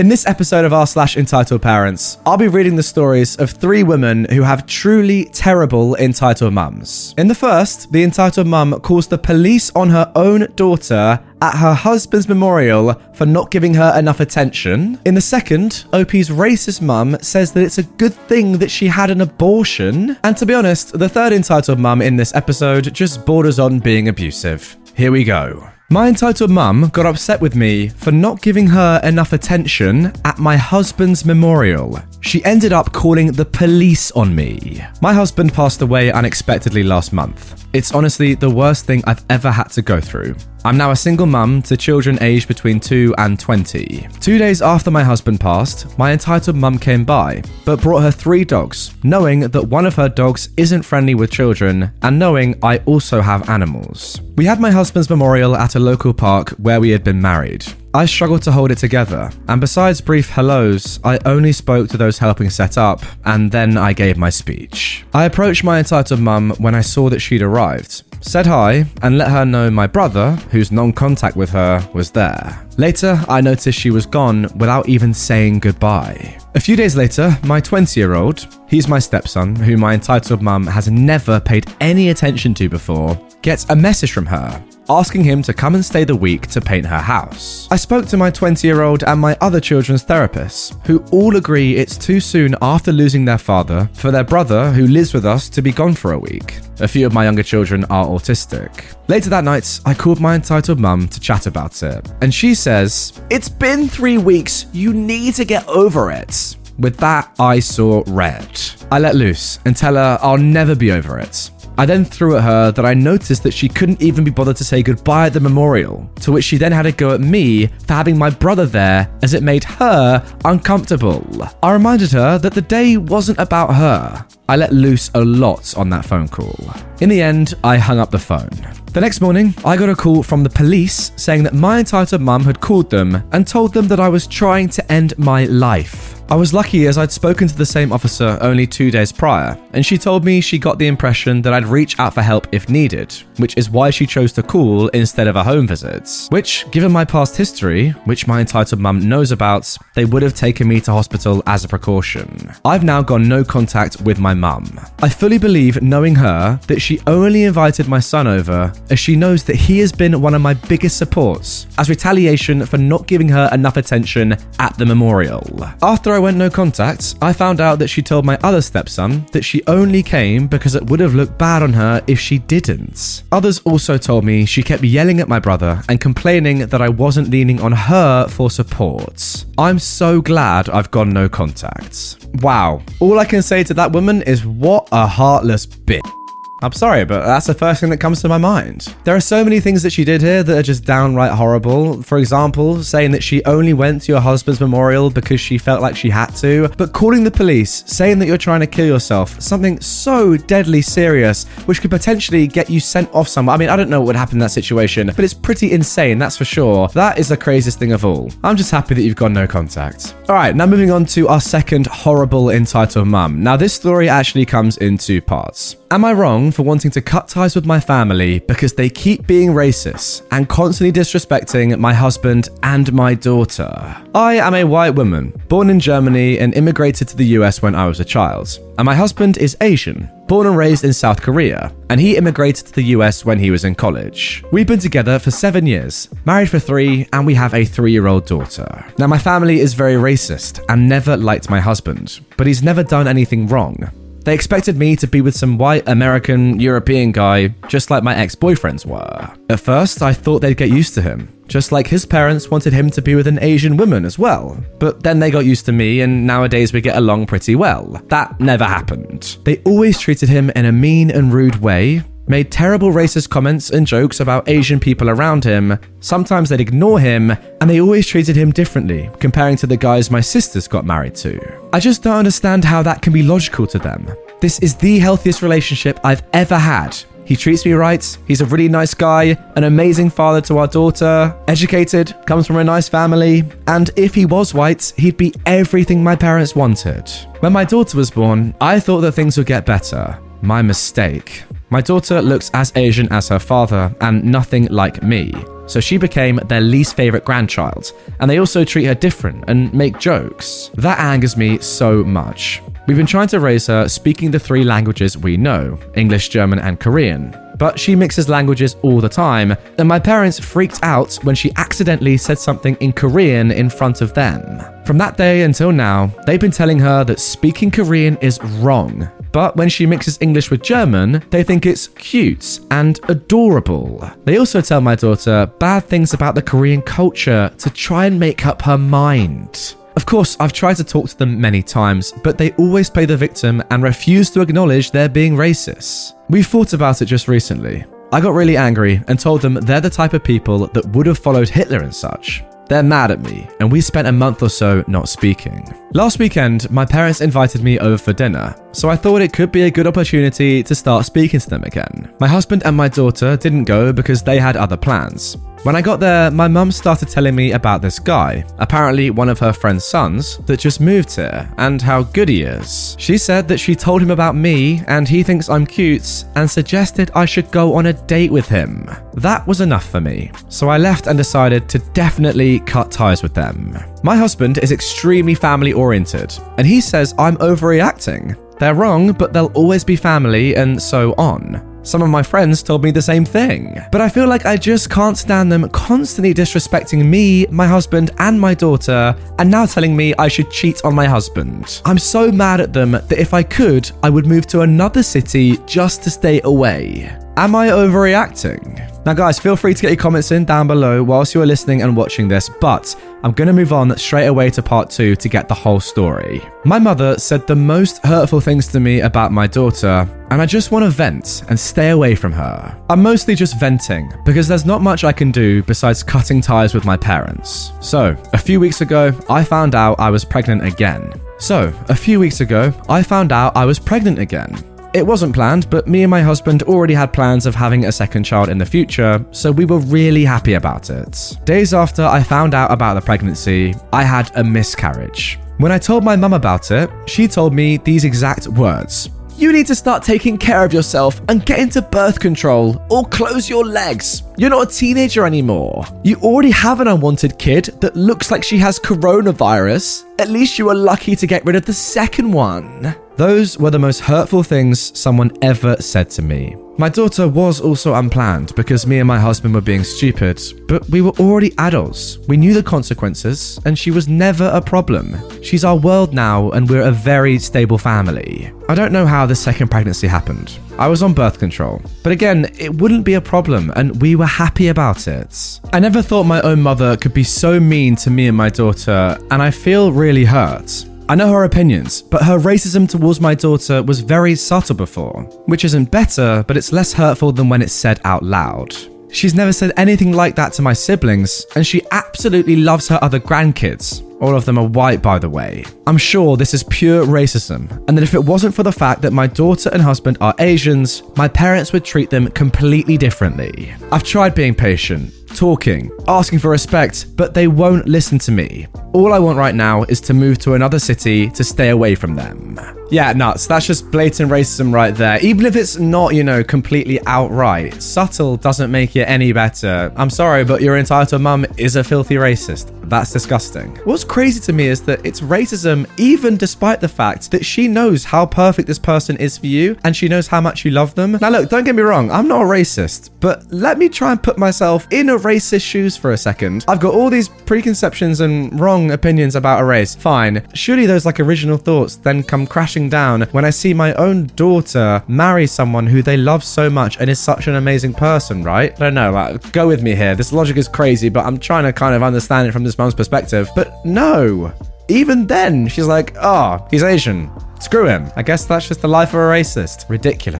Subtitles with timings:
[0.00, 3.82] In this episode of r slash entitled parents, I'll be reading the stories of three
[3.82, 7.14] women who have truly terrible entitled mums.
[7.18, 11.74] In the first, the entitled mum calls the police on her own daughter at her
[11.74, 14.98] husband's memorial for not giving her enough attention.
[15.04, 19.10] In the second, OP's racist mum says that it's a good thing that she had
[19.10, 20.16] an abortion.
[20.24, 24.08] And to be honest, the third entitled mum in this episode just borders on being
[24.08, 24.78] abusive.
[24.94, 25.70] Here we go.
[25.92, 30.56] My entitled mum got upset with me for not giving her enough attention at my
[30.56, 31.98] husband's memorial.
[32.20, 34.84] She ended up calling the police on me.
[35.00, 37.59] My husband passed away unexpectedly last month.
[37.72, 40.34] It's honestly the worst thing I've ever had to go through.
[40.64, 44.08] I'm now a single mum to children aged between 2 and 20.
[44.20, 48.44] Two days after my husband passed, my entitled mum came by, but brought her three
[48.44, 53.20] dogs, knowing that one of her dogs isn't friendly with children, and knowing I also
[53.20, 54.20] have animals.
[54.36, 57.64] We had my husband's memorial at a local park where we had been married.
[57.92, 62.18] I struggled to hold it together, and besides brief hellos, I only spoke to those
[62.18, 65.04] helping set up, and then I gave my speech.
[65.12, 69.30] I approached my entitled mum when I saw that she'd arrived, said hi, and let
[69.30, 72.64] her know my brother, whose non contact with her, was there.
[72.78, 76.38] Later, I noticed she was gone without even saying goodbye.
[76.54, 80.66] A few days later, my 20 year old, he's my stepson, who my entitled mum
[80.66, 85.54] has never paid any attention to before, gets a message from her asking him to
[85.54, 87.68] come and stay the week to paint her house.
[87.70, 91.76] I spoke to my 20 year old and my other children's therapists, who all agree
[91.76, 95.62] it's too soon after losing their father for their brother, who lives with us, to
[95.62, 96.58] be gone for a week.
[96.80, 98.94] A few of my younger children are autistic.
[99.08, 103.20] Later that night, I called my entitled mum to chat about it, and she says,
[103.30, 106.56] It's been three weeks, you need to get over it.
[106.78, 108.48] With that, I saw red.
[108.90, 111.50] I let loose and tell her I'll never be over it.
[111.80, 114.64] I then threw at her that I noticed that she couldn't even be bothered to
[114.64, 117.94] say goodbye at the memorial, to which she then had a go at me for
[117.94, 121.24] having my brother there as it made her uncomfortable.
[121.62, 124.26] I reminded her that the day wasn't about her.
[124.50, 126.58] I let loose a lot on that phone call.
[127.00, 128.50] In the end, I hung up the phone.
[128.92, 132.42] The next morning, I got a call from the police saying that my entitled mum
[132.42, 136.20] had called them and told them that I was trying to end my life.
[136.30, 139.84] I was lucky as I'd spoken to the same officer only two days prior, and
[139.84, 143.12] she told me she got the impression that I'd reach out for help if needed,
[143.38, 146.28] which is why she chose to call instead of a home visit.
[146.30, 150.68] Which, given my past history, which my entitled mum knows about, they would have taken
[150.68, 152.52] me to hospital as a precaution.
[152.64, 154.80] I've now got no contact with my mum.
[155.00, 159.44] I fully believe, knowing her, that she only invited my son over as she knows
[159.44, 163.48] that he has been one of my biggest supports as retaliation for not giving her
[163.52, 165.46] enough attention at the memorial.
[165.82, 169.44] After I went no contact, I found out that she told my other stepson that
[169.44, 173.22] she only came because it would have looked bad on her if she didn't.
[173.32, 177.30] Others also told me she kept yelling at my brother and complaining that I wasn't
[177.30, 179.44] leaning on her for support.
[179.58, 182.26] I'm so glad I've gone no contact.
[182.42, 182.82] Wow.
[183.00, 186.19] All I can say to that woman is what a heartless bitch.
[186.62, 188.94] I'm sorry, but that's the first thing that comes to my mind.
[189.04, 192.02] There are so many things that she did here that are just downright horrible.
[192.02, 195.96] For example, saying that she only went to your husband's memorial because she felt like
[195.96, 199.80] she had to, but calling the police, saying that you're trying to kill yourself, something
[199.80, 203.54] so deadly serious, which could potentially get you sent off somewhere.
[203.54, 206.18] I mean, I don't know what would happen in that situation, but it's pretty insane,
[206.18, 206.88] that's for sure.
[206.88, 208.30] That is the craziest thing of all.
[208.44, 210.14] I'm just happy that you've got no contact.
[210.28, 213.42] All right, now moving on to our second horrible entitled mum.
[213.42, 215.76] Now, this story actually comes in two parts.
[215.92, 219.50] Am I wrong for wanting to cut ties with my family because they keep being
[219.50, 223.96] racist and constantly disrespecting my husband and my daughter?
[224.14, 227.86] I am a white woman, born in Germany and immigrated to the US when I
[227.86, 228.58] was a child.
[228.78, 232.72] And my husband is Asian, born and raised in South Korea, and he immigrated to
[232.72, 234.42] the US when he was in college.
[234.52, 238.06] We've been together for seven years, married for three, and we have a three year
[238.06, 238.86] old daughter.
[238.98, 243.06] Now, my family is very racist and never liked my husband, but he's never done
[243.06, 243.90] anything wrong.
[244.24, 248.34] They expected me to be with some white American European guy, just like my ex
[248.34, 249.30] boyfriends were.
[249.48, 252.90] At first, I thought they'd get used to him, just like his parents wanted him
[252.90, 254.62] to be with an Asian woman as well.
[254.78, 258.00] But then they got used to me, and nowadays we get along pretty well.
[258.08, 259.38] That never happened.
[259.44, 263.86] They always treated him in a mean and rude way, made terrible racist comments and
[263.86, 265.78] jokes about Asian people around him.
[265.98, 270.20] Sometimes they'd ignore him, and they always treated him differently, comparing to the guys my
[270.20, 271.38] sisters got married to.
[271.72, 274.08] I just don't understand how that can be logical to them.
[274.40, 276.96] This is the healthiest relationship I've ever had.
[277.26, 278.18] He treats me right.
[278.26, 282.64] He's a really nice guy, an amazing father to our daughter, educated, comes from a
[282.64, 287.08] nice family, and if he was white, he'd be everything my parents wanted.
[287.40, 290.18] When my daughter was born, I thought that things would get better.
[290.42, 291.42] My mistake.
[291.70, 295.32] My daughter looks as Asian as her father and nothing like me.
[295.66, 300.00] So she became their least favorite grandchild, and they also treat her different and make
[300.00, 300.72] jokes.
[300.74, 302.60] That angers me so much.
[302.88, 306.80] We've been trying to raise her speaking the three languages we know English, German, and
[306.80, 307.36] Korean.
[307.56, 312.16] But she mixes languages all the time, and my parents freaked out when she accidentally
[312.16, 314.60] said something in Korean in front of them.
[314.84, 319.08] From that day until now, they've been telling her that speaking Korean is wrong.
[319.32, 324.10] But when she mixes English with German, they think it's cute and adorable.
[324.24, 328.46] They also tell my daughter bad things about the Korean culture to try and make
[328.46, 329.74] up her mind.
[329.96, 333.16] Of course, I've tried to talk to them many times, but they always play the
[333.16, 336.14] victim and refuse to acknowledge they're being racist.
[336.28, 337.84] We thought about it just recently.
[338.12, 341.18] I got really angry and told them they're the type of people that would have
[341.18, 342.42] followed Hitler and such.
[342.70, 345.66] They're mad at me, and we spent a month or so not speaking.
[345.92, 349.62] Last weekend, my parents invited me over for dinner, so I thought it could be
[349.62, 352.14] a good opportunity to start speaking to them again.
[352.20, 355.36] My husband and my daughter didn't go because they had other plans.
[355.62, 359.38] When I got there, my mum started telling me about this guy, apparently one of
[359.40, 362.96] her friend's sons, that just moved here, and how good he is.
[362.98, 367.10] She said that she told him about me, and he thinks I'm cute, and suggested
[367.14, 368.88] I should go on a date with him.
[369.12, 373.34] That was enough for me, so I left and decided to definitely cut ties with
[373.34, 373.78] them.
[374.02, 378.34] My husband is extremely family oriented, and he says I'm overreacting.
[378.58, 381.69] They're wrong, but they'll always be family, and so on.
[381.82, 383.80] Some of my friends told me the same thing.
[383.90, 388.40] But I feel like I just can't stand them constantly disrespecting me, my husband, and
[388.40, 391.80] my daughter, and now telling me I should cheat on my husband.
[391.84, 395.56] I'm so mad at them that if I could, I would move to another city
[395.66, 397.16] just to stay away.
[397.40, 399.06] Am I overreacting?
[399.06, 401.80] Now, guys, feel free to get your comments in down below whilst you are listening
[401.80, 405.26] and watching this, but I'm going to move on straight away to part two to
[405.26, 406.42] get the whole story.
[406.66, 410.70] My mother said the most hurtful things to me about my daughter, and I just
[410.70, 412.78] want to vent and stay away from her.
[412.90, 416.84] I'm mostly just venting because there's not much I can do besides cutting ties with
[416.84, 417.72] my parents.
[417.80, 421.10] So, a few weeks ago, I found out I was pregnant again.
[421.38, 424.62] So, a few weeks ago, I found out I was pregnant again.
[424.92, 428.24] It wasn't planned, but me and my husband already had plans of having a second
[428.24, 431.38] child in the future, so we were really happy about it.
[431.44, 435.38] Days after I found out about the pregnancy, I had a miscarriage.
[435.58, 439.10] When I told my mum about it, she told me these exact words.
[439.36, 443.48] You need to start taking care of yourself and get into birth control or close
[443.48, 444.24] your legs.
[444.36, 445.86] You're not a teenager anymore.
[446.02, 450.04] You already have an unwanted kid that looks like she has coronavirus.
[450.18, 452.94] At least you were lucky to get rid of the second one.
[453.20, 456.56] Those were the most hurtful things someone ever said to me.
[456.78, 461.02] My daughter was also unplanned because me and my husband were being stupid, but we
[461.02, 462.16] were already adults.
[462.28, 465.18] We knew the consequences, and she was never a problem.
[465.42, 468.50] She's our world now, and we're a very stable family.
[468.70, 470.58] I don't know how the second pregnancy happened.
[470.78, 474.24] I was on birth control, but again, it wouldn't be a problem, and we were
[474.24, 475.60] happy about it.
[475.74, 479.18] I never thought my own mother could be so mean to me and my daughter,
[479.30, 480.86] and I feel really hurt.
[481.10, 485.64] I know her opinions, but her racism towards my daughter was very subtle before, which
[485.64, 488.76] isn't better, but it's less hurtful than when it's said out loud.
[489.10, 493.18] She's never said anything like that to my siblings, and she absolutely loves her other
[493.18, 494.06] grandkids.
[494.22, 495.64] All of them are white, by the way.
[495.84, 499.12] I'm sure this is pure racism, and that if it wasn't for the fact that
[499.12, 503.74] my daughter and husband are Asians, my parents would treat them completely differently.
[503.90, 508.68] I've tried being patient, talking, asking for respect, but they won't listen to me.
[508.92, 512.16] All I want right now is to move to another city to stay away from
[512.16, 512.58] them.
[512.90, 513.46] Yeah, nuts.
[513.46, 515.20] That's just blatant racism right there.
[515.24, 519.92] Even if it's not, you know, completely outright, subtle doesn't make it any better.
[519.94, 522.76] I'm sorry, but your entitled mum is a filthy racist.
[522.90, 523.76] That's disgusting.
[523.84, 528.02] What's crazy to me is that it's racism even despite the fact that she knows
[528.02, 531.12] how perfect this person is for you and she knows how much you love them.
[531.20, 534.20] Now, look, don't get me wrong, I'm not a racist, but let me try and
[534.20, 536.64] put myself in a racist shoes for a second.
[536.66, 539.94] I've got all these preconceptions and wrong opinions about a race.
[539.94, 540.46] Fine.
[540.54, 545.02] Surely those like original thoughts then come crashing down when I see my own daughter
[545.08, 548.72] marry someone who they love so much and is such an amazing person, right?
[548.72, 550.14] I don't know, like, go with me here.
[550.14, 552.94] This logic is crazy, but I'm trying to kind of understand it from this mom's
[552.94, 553.50] perspective.
[553.54, 554.52] But no.
[554.88, 557.30] Even then, she's like, oh, he's Asian.
[557.60, 558.10] Screw him.
[558.16, 559.88] I guess that's just the life of a racist.
[559.88, 560.39] Ridiculous.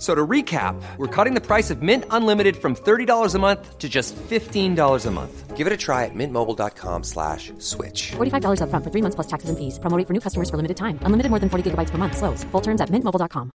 [0.00, 3.78] F- So to recap, we're cutting the price of Mint Unlimited from $30 a month
[3.78, 5.56] to just $15 a month.
[5.58, 8.12] Give it a try at mintmobile.com slash switch.
[8.16, 9.78] $45 upfront for three months plus taxes and fees.
[9.78, 10.98] Promo rate for new customers for limited time.
[11.02, 12.16] Unlimited more than 40 gigabytes per month.
[12.16, 12.44] Slows.
[12.44, 13.50] Full terms at mintmobile.com.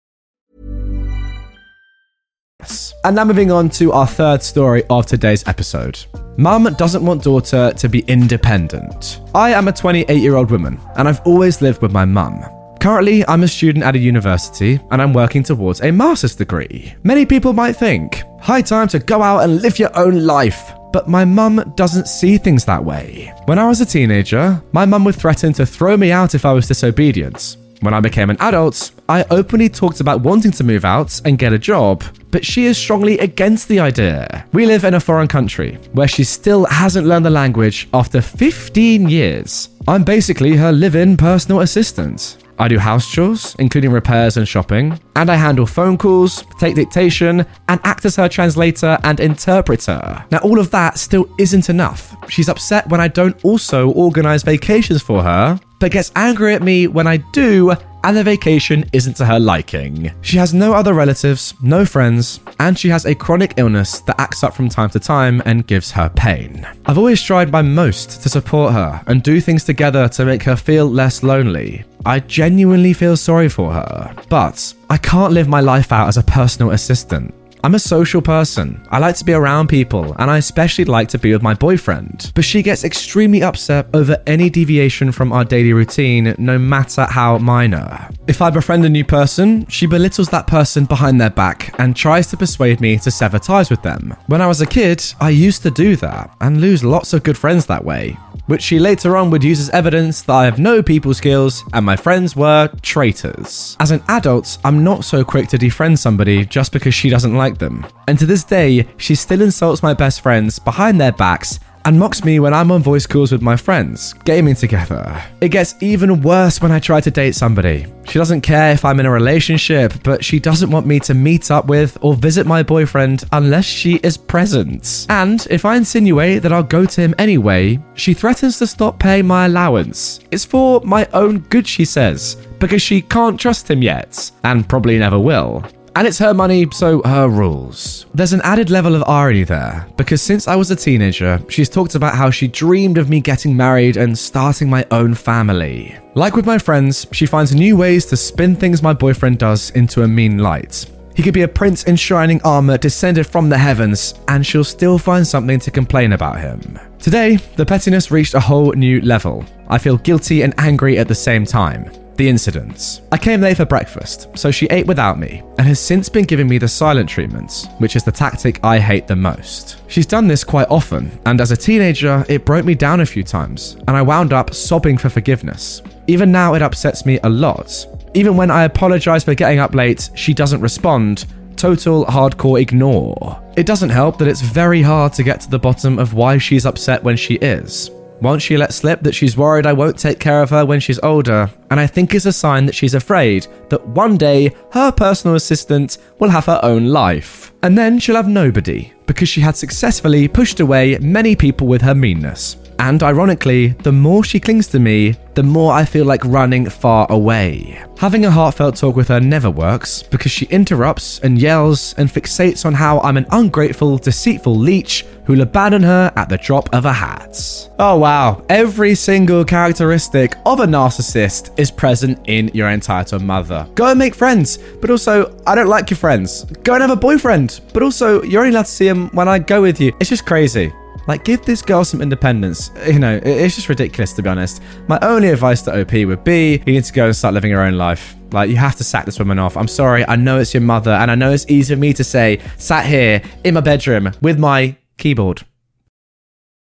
[3.04, 5.98] And now moving on to our third story of today's episode.
[6.38, 9.20] Mum doesn't want daughter to be independent.
[9.34, 12.44] I am a 28 year old woman, and I've always lived with my mum.
[12.82, 16.92] Currently, I'm a student at a university and I'm working towards a master's degree.
[17.04, 20.72] Many people might think, high time to go out and live your own life.
[20.92, 23.32] But my mum doesn't see things that way.
[23.44, 26.52] When I was a teenager, my mum would threaten to throw me out if I
[26.52, 27.56] was disobedient.
[27.82, 31.52] When I became an adult, I openly talked about wanting to move out and get
[31.52, 34.44] a job, but she is strongly against the idea.
[34.52, 39.08] We live in a foreign country where she still hasn't learned the language after 15
[39.08, 39.68] years.
[39.86, 42.38] I'm basically her live in personal assistant.
[42.58, 47.46] I do house chores, including repairs and shopping, and I handle phone calls, take dictation,
[47.68, 50.24] and act as her translator and interpreter.
[50.30, 52.14] Now, all of that still isn't enough.
[52.28, 56.86] She's upset when I don't also organize vacations for her, but gets angry at me
[56.86, 60.12] when I do, and the vacation isn't to her liking.
[60.20, 64.42] She has no other relatives, no friends, and she has a chronic illness that acts
[64.42, 66.66] up from time to time and gives her pain.
[66.86, 70.56] I've always tried my most to support her and do things together to make her
[70.56, 71.84] feel less lonely.
[72.04, 76.22] I genuinely feel sorry for her, but I can't live my life out as a
[76.22, 77.34] personal assistant.
[77.64, 78.84] I'm a social person.
[78.90, 82.32] I like to be around people, and I especially like to be with my boyfriend.
[82.34, 87.38] But she gets extremely upset over any deviation from our daily routine, no matter how
[87.38, 88.08] minor.
[88.26, 92.26] If I befriend a new person, she belittles that person behind their back and tries
[92.28, 94.16] to persuade me to sever ties with them.
[94.26, 97.38] When I was a kid, I used to do that and lose lots of good
[97.38, 98.16] friends that way
[98.46, 101.84] which she later on would use as evidence that I have no people skills and
[101.84, 103.76] my friends were traitors.
[103.80, 107.58] As an adult, I'm not so quick to defriend somebody just because she doesn't like
[107.58, 107.86] them.
[108.08, 112.24] And to this day, she still insults my best friends behind their backs and mocks
[112.24, 115.22] me when I'm on voice calls with my friends, gaming together.
[115.40, 117.86] It gets even worse when I try to date somebody.
[118.04, 121.50] She doesn't care if I'm in a relationship, but she doesn't want me to meet
[121.50, 125.06] up with or visit my boyfriend unless she is present.
[125.08, 129.26] And if I insinuate that I'll go to him anyway, she threatens to stop paying
[129.26, 130.20] my allowance.
[130.30, 134.98] It's for my own good, she says, because she can't trust him yet, and probably
[134.98, 135.64] never will.
[135.94, 138.06] And it's her money, so her rules.
[138.14, 141.94] There's an added level of irony there, because since I was a teenager, she's talked
[141.94, 145.98] about how she dreamed of me getting married and starting my own family.
[146.14, 150.02] Like with my friends, she finds new ways to spin things my boyfriend does into
[150.02, 150.86] a mean light.
[151.14, 154.98] He could be a prince in shining armor descended from the heavens, and she'll still
[154.98, 156.78] find something to complain about him.
[157.00, 159.44] Today, the pettiness reached a whole new level.
[159.68, 161.90] I feel guilty and angry at the same time.
[162.22, 163.00] The incidents.
[163.10, 166.46] I came late for breakfast, so she ate without me and has since been giving
[166.46, 169.82] me the silent treatment, which is the tactic I hate the most.
[169.88, 173.24] She's done this quite often, and as a teenager, it broke me down a few
[173.24, 175.82] times, and I wound up sobbing for forgiveness.
[176.06, 177.84] Even now, it upsets me a lot.
[178.14, 181.24] Even when I apologize for getting up late, she doesn't respond.
[181.56, 183.42] Total hardcore ignore.
[183.56, 186.66] It doesn't help that it's very hard to get to the bottom of why she's
[186.66, 187.90] upset when she is.
[188.22, 191.00] Once she let slip that she's worried I won't take care of her when she's
[191.00, 195.34] older, and I think it's a sign that she's afraid that one day her personal
[195.34, 197.52] assistant will have her own life.
[197.64, 201.96] And then she'll have nobody, because she had successfully pushed away many people with her
[201.96, 202.56] meanness.
[202.82, 207.06] And ironically, the more she clings to me, the more I feel like running far
[207.10, 207.80] away.
[207.96, 212.66] Having a heartfelt talk with her never works because she interrupts and yells and fixates
[212.66, 216.92] on how I'm an ungrateful, deceitful leech who'll abandon her at the drop of a
[216.92, 217.70] hat.
[217.78, 223.64] Oh wow, every single characteristic of a narcissist is present in your entitled mother.
[223.76, 226.46] Go and make friends, but also, I don't like your friends.
[226.64, 229.38] Go and have a boyfriend, but also, you're only allowed to see him when I
[229.38, 229.92] go with you.
[230.00, 230.72] It's just crazy.
[231.06, 232.70] Like, give this girl some independence.
[232.86, 234.62] You know, it's just ridiculous, to be honest.
[234.88, 237.62] My only advice to OP would be you need to go and start living your
[237.62, 238.14] own life.
[238.32, 239.56] Like, you have to sack this woman off.
[239.56, 242.04] I'm sorry, I know it's your mother, and I know it's easy for me to
[242.04, 245.44] say, sat here in my bedroom with my keyboard.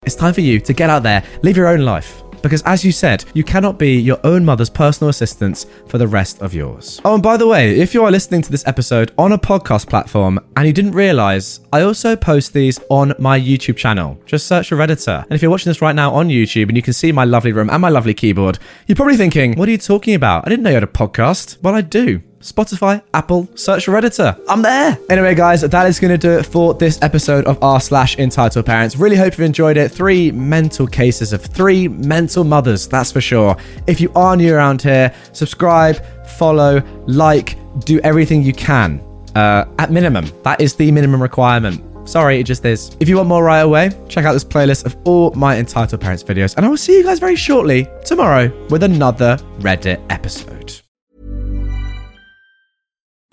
[0.04, 2.22] It's time for you to get out there, live your own life.
[2.42, 6.40] Because as you said, you cannot be your own mother's personal assistant for the rest
[6.42, 7.00] of yours.
[7.04, 9.88] Oh, and by the way, if you are listening to this episode on a podcast
[9.88, 14.18] platform and you didn't realize, I also post these on my YouTube channel.
[14.26, 15.22] Just search for Redditor.
[15.24, 17.52] And if you're watching this right now on YouTube and you can see my lovely
[17.52, 20.46] room and my lovely keyboard, you're probably thinking, what are you talking about?
[20.46, 21.62] I didn't know you had a podcast.
[21.62, 22.22] Well, I do.
[22.40, 24.38] Spotify, Apple, search for Redditor.
[24.48, 24.96] I'm there.
[25.10, 28.66] Anyway, guys, that is going to do it for this episode of r slash entitled
[28.66, 28.96] parents.
[28.96, 29.90] Really hope you've enjoyed it.
[29.90, 33.56] Three mental cases of three mental mothers, that's for sure.
[33.86, 39.00] If you are new around here, subscribe, follow, like, do everything you can.
[39.34, 41.84] Uh, at minimum, that is the minimum requirement.
[42.08, 42.96] Sorry, it just is.
[43.00, 46.24] If you want more right away, check out this playlist of all my entitled parents
[46.24, 50.80] videos, and I will see you guys very shortly tomorrow with another Reddit episode.